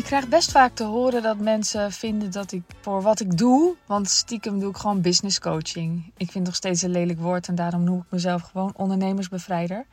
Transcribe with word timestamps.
Ik 0.00 0.06
krijg 0.06 0.28
best 0.28 0.50
vaak 0.50 0.74
te 0.74 0.84
horen 0.84 1.22
dat 1.22 1.38
mensen 1.38 1.92
vinden 1.92 2.30
dat 2.30 2.52
ik 2.52 2.62
voor 2.80 3.02
wat 3.02 3.20
ik 3.20 3.38
doe, 3.38 3.76
want 3.86 4.10
stiekem 4.10 4.60
doe 4.60 4.70
ik 4.70 4.76
gewoon 4.76 5.00
business 5.00 5.38
coaching. 5.38 6.04
Ik 6.06 6.30
vind 6.30 6.34
het 6.34 6.44
nog 6.44 6.54
steeds 6.54 6.82
een 6.82 6.90
lelijk 6.90 7.20
woord 7.20 7.48
en 7.48 7.54
daarom 7.54 7.84
noem 7.84 7.98
ik 7.98 8.04
mezelf 8.08 8.42
gewoon 8.42 8.72
ondernemersbevrijder. 8.76 9.86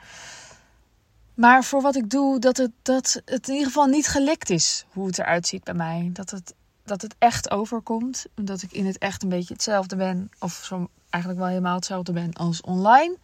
Maar 1.34 1.64
voor 1.64 1.82
wat 1.82 1.96
ik 1.96 2.10
doe, 2.10 2.40
dat 2.40 2.58
het, 2.58 2.72
dat 2.82 3.22
het 3.26 3.48
in 3.48 3.54
ieder 3.54 3.68
geval 3.68 3.86
niet 3.86 4.08
gelikt 4.08 4.50
is 4.50 4.86
hoe 4.90 5.08
het 5.08 5.20
eruit 5.20 5.48
ziet 5.48 5.64
bij 5.64 5.74
mij. 5.74 6.10
Dat 6.14 6.30
het, 6.30 6.54
dat 6.84 7.02
het 7.02 7.16
echt 7.18 7.52
overkomt. 7.52 8.26
Dat 8.36 8.62
ik 8.62 8.72
in 8.72 8.86
het 8.86 8.98
echt 8.98 9.24
een 9.24 9.30
beetje 9.30 9.54
hetzelfde 9.54 9.96
ben. 9.96 10.30
Of 10.40 10.54
zo 10.54 10.90
eigenlijk 11.10 11.44
wel 11.44 11.52
helemaal 11.52 11.76
hetzelfde 11.76 12.12
ben 12.12 12.34
als 12.34 12.62
online. 12.62 13.18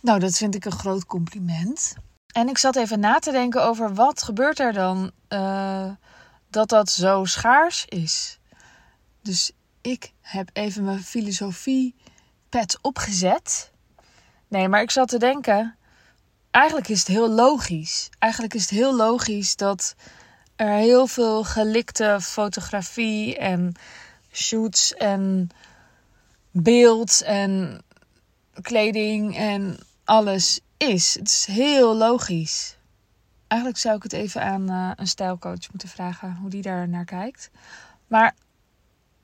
Nou, 0.00 0.18
dat 0.18 0.36
vind 0.36 0.54
ik 0.54 0.64
een 0.64 0.72
groot 0.72 1.06
compliment. 1.06 1.94
En 2.36 2.48
ik 2.48 2.58
zat 2.58 2.76
even 2.76 3.00
na 3.00 3.18
te 3.18 3.30
denken 3.30 3.64
over 3.64 3.94
wat 3.94 4.22
gebeurt 4.22 4.58
er 4.58 4.72
dan 4.72 5.10
uh, 5.28 5.90
dat 6.50 6.68
dat 6.68 6.90
zo 6.90 7.24
schaars 7.24 7.84
is. 7.88 8.38
Dus 9.22 9.52
ik 9.80 10.12
heb 10.20 10.50
even 10.52 10.84
mijn 10.84 11.02
filosofie 11.02 11.94
pet 12.48 12.78
opgezet. 12.82 13.72
Nee, 14.48 14.68
maar 14.68 14.82
ik 14.82 14.90
zat 14.90 15.08
te 15.08 15.18
denken. 15.18 15.76
Eigenlijk 16.50 16.88
is 16.88 16.98
het 16.98 17.08
heel 17.08 17.28
logisch. 17.30 18.08
Eigenlijk 18.18 18.54
is 18.54 18.62
het 18.62 18.70
heel 18.70 18.96
logisch 18.96 19.56
dat 19.56 19.94
er 20.56 20.72
heel 20.72 21.06
veel 21.06 21.44
gelikte 21.44 22.18
fotografie 22.20 23.36
en 23.36 23.74
shoots 24.32 24.94
en 24.94 25.48
beeld 26.50 27.22
en 27.22 27.82
kleding 28.62 29.36
en 29.36 29.78
alles 30.04 30.60
is. 30.76 31.14
Het 31.14 31.28
is 31.28 31.46
heel 31.46 31.96
logisch. 31.96 32.76
Eigenlijk 33.46 33.80
zou 33.80 33.96
ik 33.96 34.02
het 34.02 34.12
even 34.12 34.42
aan 34.42 34.70
uh, 34.70 34.90
een 34.96 35.06
stijlcoach 35.06 35.70
moeten 35.70 35.88
vragen 35.88 36.36
hoe 36.40 36.50
die 36.50 36.62
daar 36.62 36.88
naar 36.88 37.04
kijkt. 37.04 37.50
Maar 38.06 38.34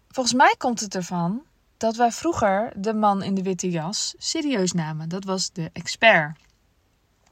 volgens 0.08 0.34
mij 0.34 0.54
komt 0.58 0.80
het 0.80 0.94
ervan 0.94 1.42
dat 1.76 1.96
wij 1.96 2.12
vroeger 2.12 2.72
de 2.76 2.94
man 2.94 3.22
in 3.22 3.34
de 3.34 3.42
witte 3.42 3.70
jas 3.70 4.14
serieus 4.18 4.72
namen. 4.72 5.08
Dat 5.08 5.24
was 5.24 5.52
de 5.52 5.70
expert. 5.72 6.38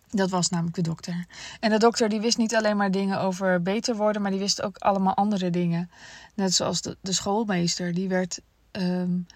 Dat 0.08 0.30
was 0.30 0.48
namelijk 0.48 0.76
de 0.76 0.82
dokter. 0.82 1.26
En 1.60 1.70
de 1.70 1.78
dokter 1.78 2.08
die 2.08 2.20
wist 2.20 2.38
niet 2.38 2.54
alleen 2.54 2.76
maar 2.76 2.90
dingen 2.90 3.20
over 3.20 3.62
beter 3.62 3.96
worden, 3.96 4.22
maar 4.22 4.30
die 4.30 4.40
wist 4.40 4.62
ook 4.62 4.78
allemaal 4.78 5.14
andere 5.14 5.50
dingen. 5.50 5.90
Net 6.34 6.54
zoals 6.54 6.82
de, 6.82 6.96
de 7.00 7.12
schoolmeester, 7.12 7.94
die 7.94 8.08
werd 8.08 8.40
um, 8.72 9.26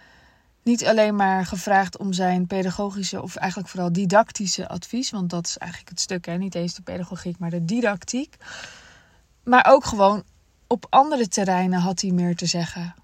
niet 0.65 0.87
alleen 0.87 1.17
maar 1.17 1.47
gevraagd 1.47 1.99
om 1.99 2.13
zijn 2.13 2.47
pedagogische 2.47 3.23
of 3.23 3.37
eigenlijk 3.37 3.71
vooral 3.71 3.93
didactische 3.93 4.69
advies, 4.69 5.11
want 5.11 5.31
dat 5.31 5.47
is 5.47 5.59
eigenlijk 5.59 5.91
het 5.91 6.01
stuk, 6.01 6.27
hè? 6.27 6.37
niet 6.37 6.55
eens 6.55 6.75
de 6.75 6.83
pedagogiek, 6.83 7.39
maar 7.39 7.51
de 7.51 7.65
didactiek. 7.65 8.37
Maar 9.43 9.67
ook 9.69 9.85
gewoon 9.85 10.23
op 10.67 10.87
andere 10.91 11.29
terreinen 11.29 11.81
had 11.81 12.01
hij 12.01 12.11
meer 12.11 12.37
te 12.37 12.47
zeggen. 12.47 12.95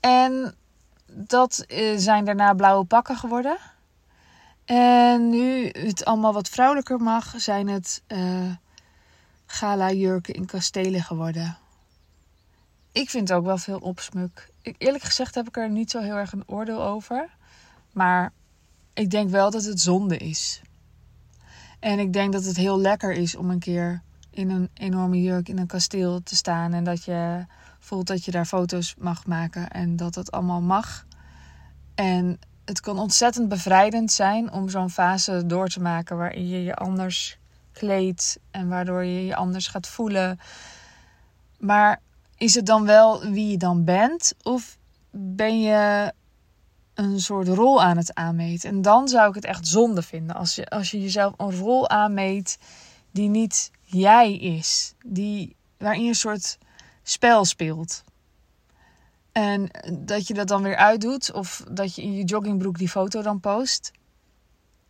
En 0.00 0.54
dat 1.06 1.58
eh, 1.58 1.96
zijn 1.96 2.24
daarna 2.24 2.54
blauwe 2.54 2.84
pakken 2.84 3.16
geworden. 3.16 3.56
En 4.64 5.30
nu 5.30 5.68
het 5.68 6.04
allemaal 6.04 6.32
wat 6.32 6.48
vrouwelijker 6.48 7.00
mag, 7.00 7.34
zijn 7.36 7.68
het 7.68 8.02
uh, 8.08 8.52
gala 9.46 9.92
jurken 9.92 10.34
in 10.34 10.46
kastelen 10.46 11.02
geworden. 11.02 11.56
Ik 12.92 13.10
vind 13.10 13.32
ook 13.32 13.44
wel 13.44 13.58
veel 13.58 13.78
opsmuk. 13.78 14.52
Eerlijk 14.64 15.04
gezegd 15.04 15.34
heb 15.34 15.48
ik 15.48 15.56
er 15.56 15.70
niet 15.70 15.90
zo 15.90 16.00
heel 16.00 16.16
erg 16.16 16.32
een 16.32 16.48
oordeel 16.48 16.82
over. 16.82 17.28
Maar 17.92 18.32
ik 18.92 19.10
denk 19.10 19.30
wel 19.30 19.50
dat 19.50 19.64
het 19.64 19.80
zonde 19.80 20.16
is. 20.16 20.62
En 21.80 21.98
ik 21.98 22.12
denk 22.12 22.32
dat 22.32 22.44
het 22.44 22.56
heel 22.56 22.80
lekker 22.80 23.12
is 23.12 23.36
om 23.36 23.50
een 23.50 23.58
keer 23.58 24.02
in 24.30 24.50
een 24.50 24.70
enorme 24.74 25.22
jurk 25.22 25.48
in 25.48 25.58
een 25.58 25.66
kasteel 25.66 26.22
te 26.22 26.36
staan. 26.36 26.72
En 26.72 26.84
dat 26.84 27.04
je 27.04 27.46
voelt 27.78 28.06
dat 28.06 28.24
je 28.24 28.30
daar 28.30 28.46
foto's 28.46 28.94
mag 28.98 29.26
maken 29.26 29.70
en 29.70 29.96
dat 29.96 30.14
het 30.14 30.30
allemaal 30.30 30.60
mag. 30.60 31.06
En 31.94 32.38
het 32.64 32.80
kan 32.80 32.98
ontzettend 32.98 33.48
bevrijdend 33.48 34.12
zijn 34.12 34.52
om 34.52 34.68
zo'n 34.68 34.90
fase 34.90 35.46
door 35.46 35.68
te 35.68 35.80
maken 35.80 36.16
waarin 36.16 36.48
je 36.48 36.62
je 36.62 36.74
anders 36.74 37.38
kleedt 37.72 38.38
en 38.50 38.68
waardoor 38.68 39.04
je 39.04 39.24
je 39.24 39.36
anders 39.36 39.66
gaat 39.66 39.88
voelen. 39.88 40.40
Maar 41.58 42.00
is 42.36 42.54
het 42.54 42.66
dan 42.66 42.84
wel 42.84 43.20
wie 43.20 43.50
je 43.50 43.56
dan 43.56 43.84
bent? 43.84 44.34
Of 44.42 44.78
ben 45.10 45.60
je 45.60 46.12
een 46.94 47.20
soort 47.20 47.48
rol 47.48 47.82
aan 47.82 47.96
het 47.96 48.14
aanmeten? 48.14 48.70
En 48.70 48.82
dan 48.82 49.08
zou 49.08 49.28
ik 49.28 49.34
het 49.34 49.44
echt 49.44 49.68
zonde 49.68 50.02
vinden 50.02 50.36
als 50.36 50.54
je, 50.54 50.68
als 50.68 50.90
je 50.90 51.00
jezelf 51.00 51.32
een 51.36 51.56
rol 51.56 51.88
aanmeet 51.88 52.58
die 53.10 53.28
niet 53.28 53.70
jij 53.80 54.34
is. 54.36 54.94
Die, 55.06 55.56
waarin 55.78 56.02
je 56.02 56.08
een 56.08 56.14
soort 56.14 56.58
spel 57.02 57.44
speelt. 57.44 58.04
En 59.32 59.70
dat 59.98 60.26
je 60.26 60.34
dat 60.34 60.48
dan 60.48 60.62
weer 60.62 60.76
uitdoet. 60.76 61.32
Of 61.32 61.64
dat 61.70 61.94
je 61.94 62.02
in 62.02 62.12
je 62.16 62.24
joggingbroek 62.24 62.78
die 62.78 62.88
foto 62.88 63.22
dan 63.22 63.40
post. 63.40 63.90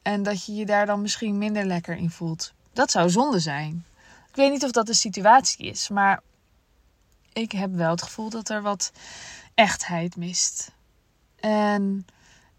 En 0.03 0.23
dat 0.23 0.45
je 0.45 0.55
je 0.55 0.67
daar 0.67 0.87
dan 0.87 1.03
misschien 1.03 1.39
minder 1.39 1.65
lekker 1.65 1.97
in 1.97 2.11
voelt. 2.11 2.53
Dat 2.73 2.91
zou 2.91 3.11
zonde 3.11 3.39
zijn. 3.39 3.85
Ik 4.29 4.37
weet 4.37 4.51
niet 4.51 4.65
of 4.65 4.71
dat 4.71 4.87
de 4.87 4.95
situatie 4.95 5.67
is. 5.67 5.89
Maar 5.89 6.21
ik 7.35 7.53
heb 7.53 7.75
wel 7.75 7.91
het 7.91 8.03
gevoel 8.03 8.31
dat 8.31 8.49
er 8.49 8.63
wat 8.63 8.93
echtheid 9.55 10.17
mist. 10.17 10.71
En 11.41 12.07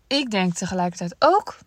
ik 0.08 0.32
denk 0.32 0.54
tegelijkertijd 0.54 1.16
ook 1.20 1.58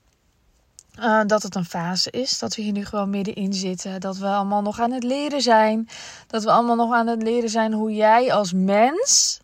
uh, 0.98 1.22
dat 1.26 1.42
het 1.42 1.54
een 1.54 1.64
fase 1.64 2.10
is. 2.10 2.38
Dat 2.38 2.54
we 2.54 2.62
hier 2.62 2.72
nu 2.72 2.84
gewoon 2.84 3.10
middenin 3.10 3.52
zitten. 3.52 4.00
Dat 4.00 4.16
we 4.16 4.26
allemaal 4.26 4.62
nog 4.62 4.80
aan 4.80 4.92
het 4.92 5.02
leren 5.02 5.42
zijn. 5.42 5.88
Dat 6.26 6.44
we 6.44 6.50
allemaal 6.50 6.76
nog 6.76 6.92
aan 6.92 7.06
het 7.06 7.22
leren 7.22 7.50
zijn 7.50 7.72
hoe 7.72 7.94
jij 7.94 8.32
als 8.32 8.52
mens 8.52 9.40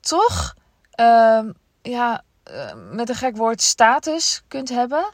toch, 0.00 0.54
uh, 1.00 1.40
ja, 1.82 2.22
uh, 2.50 2.72
met 2.90 3.08
een 3.08 3.14
gek 3.14 3.36
woord, 3.36 3.62
status 3.62 4.42
kunt 4.48 4.68
hebben. 4.68 5.04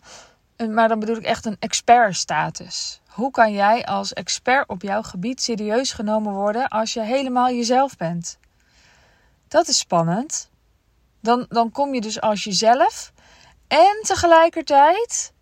Maar 0.67 0.89
dan 0.89 0.99
bedoel 0.99 1.17
ik 1.17 1.23
echt 1.23 1.45
een 1.45 1.57
expert-status. 1.59 3.01
Hoe 3.09 3.31
kan 3.31 3.53
jij 3.53 3.87
als 3.87 4.13
expert 4.13 4.69
op 4.69 4.83
jouw 4.83 5.03
gebied 5.03 5.43
serieus 5.43 5.93
genomen 5.93 6.33
worden 6.33 6.69
als 6.69 6.93
je 6.93 7.01
helemaal 7.01 7.51
jezelf 7.51 7.97
bent? 7.97 8.39
Dat 9.49 9.69
is 9.69 9.79
spannend. 9.79 10.51
Dan, 11.21 11.47
dan 11.49 11.71
kom 11.71 11.95
je 11.95 12.01
dus 12.01 12.21
als 12.21 12.45
jezelf 12.45 13.13
en 13.69 14.01
tegelijkertijd 14.03 15.33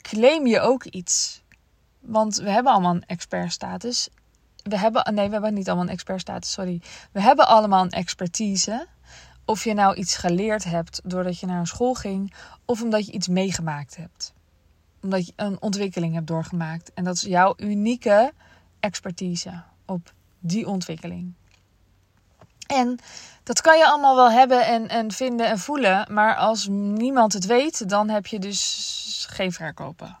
claim 0.00 0.46
je 0.46 0.60
ook 0.60 0.84
iets. 0.84 1.42
Want 2.00 2.36
we 2.36 2.50
hebben 2.50 2.72
allemaal 2.72 2.94
een 2.94 3.06
expertstatus. 3.06 4.08
We 4.62 4.78
hebben, 4.78 5.14
nee, 5.14 5.26
we 5.26 5.32
hebben 5.32 5.54
niet 5.54 5.68
allemaal 5.68 5.86
een 5.86 5.92
expertstatus, 5.92 6.52
sorry. 6.52 6.82
We 7.12 7.20
hebben 7.20 7.46
allemaal 7.46 7.82
een 7.82 7.90
expertise. 7.90 8.86
Of 9.44 9.64
je 9.64 9.74
nou 9.74 9.94
iets 9.94 10.16
geleerd 10.16 10.64
hebt 10.64 11.00
doordat 11.04 11.40
je 11.40 11.46
naar 11.46 11.58
een 11.58 11.66
school 11.66 11.94
ging, 11.94 12.34
of 12.64 12.82
omdat 12.82 13.06
je 13.06 13.12
iets 13.12 13.28
meegemaakt 13.28 13.96
hebt 13.96 14.34
omdat 15.04 15.26
je 15.26 15.32
een 15.36 15.62
ontwikkeling 15.62 16.14
hebt 16.14 16.26
doorgemaakt. 16.26 16.92
En 16.94 17.04
dat 17.04 17.14
is 17.14 17.22
jouw 17.22 17.54
unieke 17.56 18.32
expertise 18.80 19.62
op 19.86 20.12
die 20.38 20.66
ontwikkeling. 20.66 21.34
En 22.66 22.98
dat 23.42 23.60
kan 23.60 23.78
je 23.78 23.86
allemaal 23.86 24.16
wel 24.16 24.30
hebben 24.30 24.66
en, 24.66 24.88
en 24.88 25.12
vinden 25.12 25.46
en 25.46 25.58
voelen. 25.58 26.12
Maar 26.12 26.36
als 26.36 26.66
niemand 26.70 27.32
het 27.32 27.46
weet, 27.46 27.88
dan 27.88 28.08
heb 28.08 28.26
je 28.26 28.38
dus 28.38 29.26
geen 29.28 29.52
verkopen. 29.52 30.16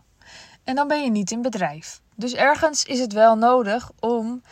En 0.64 0.74
dan 0.74 0.88
ben 0.88 1.02
je 1.02 1.10
niet 1.10 1.30
in 1.30 1.42
bedrijf. 1.42 2.00
Dus 2.14 2.34
ergens 2.34 2.84
is 2.84 3.00
het 3.00 3.12
wel 3.12 3.36
nodig 3.36 3.90
om 4.00 4.42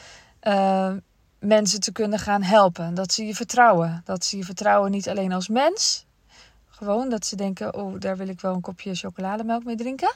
uh, 0.42 0.92
mensen 1.42 1.80
te 1.80 1.92
kunnen 1.92 2.18
gaan 2.18 2.42
helpen. 2.42 2.94
Dat 2.94 3.12
ze 3.12 3.24
je 3.26 3.34
vertrouwen. 3.34 4.02
Dat 4.04 4.24
ze 4.24 4.36
je 4.36 4.44
vertrouwen 4.44 4.90
niet 4.90 5.08
alleen 5.08 5.32
als 5.32 5.48
mens, 5.48 6.06
gewoon 6.66 7.08
dat 7.08 7.26
ze 7.26 7.36
denken, 7.36 7.74
oh, 7.74 8.00
daar 8.00 8.16
wil 8.16 8.28
ik 8.28 8.40
wel 8.40 8.54
een 8.54 8.60
kopje 8.60 8.94
chocolademelk 8.94 9.64
mee 9.64 9.76
drinken. 9.76 10.14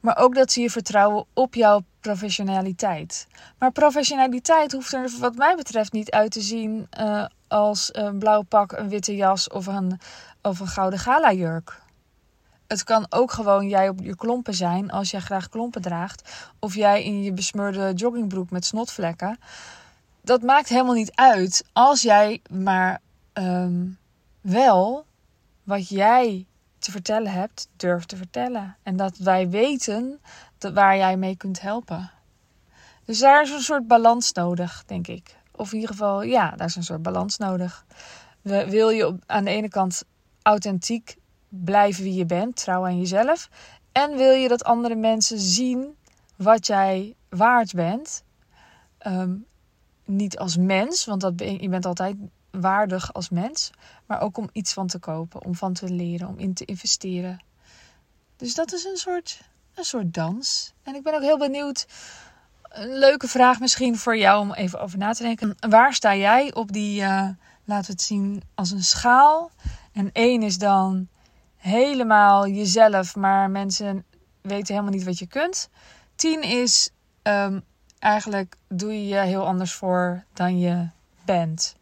Maar 0.00 0.16
ook 0.16 0.34
dat 0.34 0.52
ze 0.52 0.60
je 0.60 0.70
vertrouwen 0.70 1.24
op 1.32 1.54
jouw 1.54 1.80
professionaliteit. 2.00 3.26
Maar 3.58 3.72
professionaliteit 3.72 4.72
hoeft 4.72 4.92
er 4.92 5.10
wat 5.18 5.36
mij 5.36 5.56
betreft 5.56 5.92
niet 5.92 6.10
uit 6.10 6.30
te 6.30 6.40
zien 6.40 6.88
uh, 7.00 7.24
als 7.48 7.88
een 7.92 8.18
blauw 8.18 8.42
pak, 8.42 8.72
een 8.72 8.88
witte 8.88 9.16
jas 9.16 9.48
of 9.48 9.66
een, 9.66 10.00
of 10.42 10.60
een 10.60 10.66
gouden 10.66 10.98
gala 10.98 11.32
jurk. 11.32 11.80
Het 12.66 12.84
kan 12.84 13.06
ook 13.08 13.32
gewoon 13.32 13.68
jij 13.68 13.88
op 13.88 14.00
je 14.00 14.16
klompen 14.16 14.54
zijn 14.54 14.90
als 14.90 15.10
jij 15.10 15.20
graag 15.20 15.48
klompen 15.48 15.82
draagt. 15.82 16.50
Of 16.58 16.74
jij 16.74 17.04
in 17.04 17.22
je 17.22 17.32
besmeurde 17.32 17.92
joggingbroek 17.92 18.50
met 18.50 18.64
snotvlekken. 18.64 19.38
Dat 20.30 20.42
maakt 20.42 20.68
helemaal 20.68 20.94
niet 20.94 21.14
uit 21.14 21.64
als 21.72 22.02
jij 22.02 22.42
maar 22.50 23.00
um, 23.32 23.98
wel 24.40 25.04
wat 25.62 25.88
jij 25.88 26.46
te 26.78 26.90
vertellen 26.90 27.32
hebt, 27.32 27.68
durf 27.76 28.04
te 28.04 28.16
vertellen. 28.16 28.76
En 28.82 28.96
dat 28.96 29.16
wij 29.16 29.48
weten 29.48 30.20
waar 30.58 30.96
jij 30.96 31.16
mee 31.16 31.36
kunt 31.36 31.60
helpen. 31.60 32.10
Dus 33.04 33.18
daar 33.18 33.42
is 33.42 33.50
een 33.50 33.60
soort 33.60 33.86
balans 33.86 34.32
nodig, 34.32 34.84
denk 34.86 35.06
ik. 35.06 35.36
Of 35.50 35.68
in 35.72 35.74
ieder 35.74 35.90
geval, 35.90 36.22
ja, 36.22 36.50
daar 36.50 36.66
is 36.66 36.76
een 36.76 36.82
soort 36.82 37.02
balans 37.02 37.38
nodig. 37.38 37.84
Wil 38.42 38.90
je 38.90 39.18
aan 39.26 39.44
de 39.44 39.50
ene 39.50 39.68
kant 39.68 40.04
authentiek 40.42 41.16
blijven 41.48 42.02
wie 42.02 42.14
je 42.14 42.26
bent, 42.26 42.56
trouw 42.56 42.84
aan 42.84 42.98
jezelf. 42.98 43.48
En 43.92 44.16
wil 44.16 44.32
je 44.32 44.48
dat 44.48 44.64
andere 44.64 44.94
mensen 44.94 45.38
zien 45.38 45.96
wat 46.36 46.66
jij 46.66 47.14
waard 47.28 47.72
bent. 47.72 48.24
Um, 49.06 49.48
niet 50.10 50.38
als 50.38 50.56
mens, 50.56 51.04
want 51.04 51.20
dat 51.20 51.36
ben, 51.36 51.60
je 51.60 51.68
bent 51.68 51.86
altijd 51.86 52.16
waardig 52.50 53.12
als 53.12 53.28
mens, 53.28 53.70
maar 54.06 54.20
ook 54.20 54.36
om 54.36 54.48
iets 54.52 54.72
van 54.72 54.86
te 54.86 54.98
kopen, 54.98 55.44
om 55.44 55.54
van 55.54 55.72
te 55.72 55.90
leren, 55.90 56.28
om 56.28 56.38
in 56.38 56.54
te 56.54 56.64
investeren. 56.64 57.42
Dus 58.36 58.54
dat 58.54 58.72
is 58.72 58.84
een 58.84 58.96
soort, 58.96 59.40
een 59.74 59.84
soort 59.84 60.14
dans. 60.14 60.72
En 60.82 60.94
ik 60.94 61.02
ben 61.02 61.14
ook 61.14 61.22
heel 61.22 61.38
benieuwd. 61.38 61.86
Een 62.62 62.98
leuke 62.98 63.28
vraag 63.28 63.60
misschien 63.60 63.96
voor 63.96 64.16
jou 64.16 64.40
om 64.40 64.52
even 64.52 64.80
over 64.80 64.98
na 64.98 65.12
te 65.12 65.22
denken. 65.22 65.56
Waar 65.68 65.94
sta 65.94 66.16
jij 66.16 66.54
op 66.54 66.72
die, 66.72 67.00
uh, 67.00 67.28
laten 67.64 67.86
we 67.86 67.92
het 67.92 68.02
zien, 68.02 68.42
als 68.54 68.70
een 68.70 68.84
schaal? 68.84 69.50
En 69.92 70.10
één 70.12 70.42
is 70.42 70.58
dan 70.58 71.08
helemaal 71.56 72.48
jezelf, 72.48 73.16
maar 73.16 73.50
mensen 73.50 74.04
weten 74.40 74.74
helemaal 74.74 74.94
niet 74.94 75.04
wat 75.04 75.18
je 75.18 75.26
kunt. 75.26 75.68
Tien 76.14 76.42
is 76.42 76.90
um, 77.22 77.62
eigenlijk 78.00 78.56
doe 78.68 78.92
je 78.92 79.06
je 79.06 79.20
heel 79.20 79.46
anders 79.46 79.72
voor 79.72 80.24
dan 80.32 80.58
je 80.58 80.88
bent. 81.24 81.76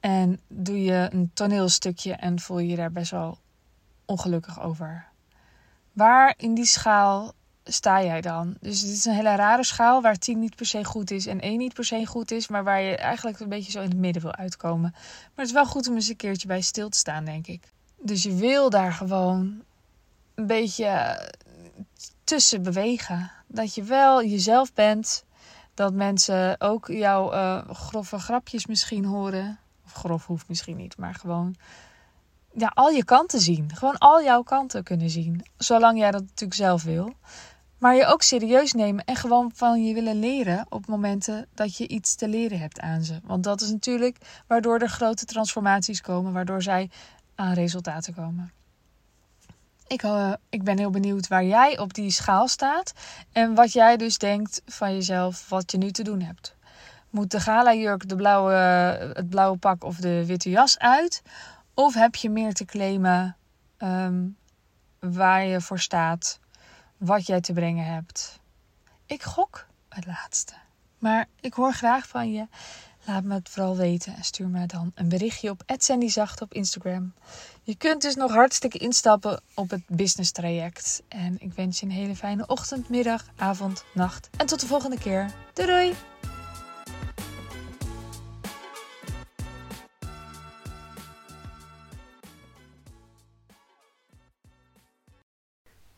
En 0.00 0.40
doe 0.48 0.82
je 0.82 1.08
een 1.12 1.30
toneelstukje 1.34 2.12
en 2.12 2.40
voel 2.40 2.58
je 2.58 2.68
je 2.68 2.76
daar 2.76 2.92
best 2.92 3.10
wel 3.10 3.38
ongelukkig 4.04 4.60
over. 4.60 5.06
Waar 5.92 6.34
in 6.36 6.54
die 6.54 6.66
schaal 6.66 7.32
sta 7.64 8.02
jij 8.02 8.20
dan? 8.20 8.56
Dus 8.60 8.80
dit 8.80 8.90
is 8.90 9.04
een 9.04 9.14
hele 9.14 9.34
rare 9.34 9.64
schaal 9.64 10.02
waar 10.02 10.16
10 10.16 10.38
niet 10.38 10.56
per 10.56 10.66
se 10.66 10.84
goed 10.84 11.10
is 11.10 11.26
en 11.26 11.40
1 11.40 11.58
niet 11.58 11.74
per 11.74 11.84
se 11.84 12.06
goed 12.06 12.30
is, 12.30 12.48
maar 12.48 12.64
waar 12.64 12.80
je 12.80 12.96
eigenlijk 12.96 13.40
een 13.40 13.48
beetje 13.48 13.70
zo 13.70 13.80
in 13.80 13.88
het 13.88 13.98
midden 13.98 14.22
wil 14.22 14.34
uitkomen. 14.34 14.90
Maar 14.90 15.30
het 15.34 15.46
is 15.46 15.52
wel 15.52 15.66
goed 15.66 15.88
om 15.88 15.94
eens 15.94 16.08
een 16.08 16.16
keertje 16.16 16.48
bij 16.48 16.60
stil 16.60 16.88
te 16.88 16.98
staan, 16.98 17.24
denk 17.24 17.46
ik. 17.46 17.72
Dus 17.96 18.22
je 18.22 18.34
wil 18.34 18.70
daar 18.70 18.92
gewoon 18.92 19.62
een 20.34 20.46
beetje 20.46 21.20
tussen 22.24 22.62
bewegen. 22.62 23.30
Dat 23.48 23.74
je 23.74 23.82
wel 23.82 24.24
jezelf 24.24 24.72
bent. 24.72 25.24
Dat 25.74 25.92
mensen 25.92 26.60
ook 26.60 26.86
jouw 26.86 27.32
uh, 27.32 27.68
grove 27.68 28.18
grapjes 28.18 28.66
misschien 28.66 29.04
horen. 29.04 29.58
Of 29.84 29.92
grof 29.92 30.26
hoeft 30.26 30.48
misschien 30.48 30.76
niet, 30.76 30.96
maar 30.96 31.14
gewoon 31.14 31.56
ja, 32.52 32.70
al 32.74 32.90
je 32.90 33.04
kanten 33.04 33.40
zien. 33.40 33.70
Gewoon 33.74 33.98
al 33.98 34.22
jouw 34.22 34.42
kanten 34.42 34.84
kunnen 34.84 35.10
zien. 35.10 35.44
Zolang 35.56 35.98
jij 35.98 36.10
dat 36.10 36.20
natuurlijk 36.20 36.54
zelf 36.54 36.82
wil. 36.82 37.12
Maar 37.78 37.94
je 37.94 38.06
ook 38.06 38.22
serieus 38.22 38.72
nemen 38.72 39.04
en 39.04 39.16
gewoon 39.16 39.50
van 39.54 39.84
je 39.84 39.94
willen 39.94 40.18
leren 40.18 40.66
op 40.68 40.86
momenten 40.86 41.46
dat 41.54 41.76
je 41.76 41.88
iets 41.88 42.14
te 42.14 42.28
leren 42.28 42.58
hebt 42.58 42.80
aan 42.80 43.02
ze. 43.02 43.20
Want 43.24 43.44
dat 43.44 43.60
is 43.60 43.70
natuurlijk 43.70 44.16
waardoor 44.46 44.78
er 44.78 44.88
grote 44.88 45.24
transformaties 45.24 46.00
komen, 46.00 46.32
waardoor 46.32 46.62
zij 46.62 46.90
aan 47.34 47.52
resultaten 47.52 48.14
komen. 48.14 48.52
Ik, 49.88 50.02
uh, 50.02 50.32
ik 50.48 50.62
ben 50.62 50.78
heel 50.78 50.90
benieuwd 50.90 51.28
waar 51.28 51.44
jij 51.44 51.78
op 51.78 51.94
die 51.94 52.10
schaal 52.10 52.48
staat 52.48 52.92
en 53.32 53.54
wat 53.54 53.72
jij 53.72 53.96
dus 53.96 54.18
denkt 54.18 54.62
van 54.66 54.94
jezelf 54.94 55.48
wat 55.48 55.70
je 55.70 55.78
nu 55.78 55.90
te 55.90 56.02
doen 56.02 56.20
hebt. 56.20 56.56
Moet 57.10 57.30
de 57.30 57.40
gala 57.40 57.74
jurk, 57.74 58.08
de 58.08 58.16
blauwe, 58.16 58.52
het 59.14 59.28
blauwe 59.28 59.58
pak 59.58 59.84
of 59.84 59.96
de 59.96 60.26
witte 60.26 60.50
jas 60.50 60.78
uit? 60.78 61.22
Of 61.74 61.94
heb 61.94 62.14
je 62.14 62.30
meer 62.30 62.52
te 62.52 62.64
claimen 62.64 63.36
um, 63.78 64.36
waar 64.98 65.44
je 65.44 65.60
voor 65.60 65.78
staat, 65.78 66.40
wat 66.96 67.26
jij 67.26 67.40
te 67.40 67.52
brengen 67.52 67.84
hebt? 67.84 68.40
Ik 69.06 69.22
gok 69.22 69.66
het 69.88 70.06
laatste. 70.06 70.52
Maar 70.98 71.26
ik 71.40 71.54
hoor 71.54 71.72
graag 71.72 72.08
van 72.08 72.32
je. 72.32 72.46
Laat 73.08 73.24
me 73.24 73.34
het 73.34 73.48
vooral 73.48 73.76
weten 73.76 74.14
en 74.16 74.24
stuur 74.24 74.48
me 74.48 74.66
dan 74.66 74.92
een 74.94 75.08
berichtje 75.08 75.50
op 75.50 75.62
@sandyzacht 75.76 76.42
op 76.42 76.52
Instagram. 76.54 77.12
Je 77.62 77.76
kunt 77.76 78.02
dus 78.02 78.14
nog 78.14 78.32
hartstikke 78.32 78.78
instappen 78.78 79.40
op 79.54 79.70
het 79.70 79.82
business 79.86 80.32
traject. 80.32 81.02
En 81.08 81.36
ik 81.38 81.52
wens 81.52 81.80
je 81.80 81.86
een 81.86 81.92
hele 81.92 82.16
fijne 82.16 82.46
ochtend, 82.46 82.88
middag, 82.88 83.24
avond, 83.36 83.84
nacht. 83.94 84.30
En 84.36 84.46
tot 84.46 84.60
de 84.60 84.66
volgende 84.66 84.98
keer. 84.98 85.30
Doei 85.52 85.68
doei! 85.68 85.94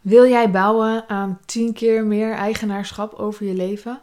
Wil 0.01 0.29
jij 0.29 0.51
bouwen 0.51 1.09
aan 1.09 1.41
10 1.47 1.73
keer 1.73 2.05
meer 2.05 2.35
eigenaarschap 2.35 3.13
over 3.13 3.47
je 3.47 3.55
leven? 3.55 4.03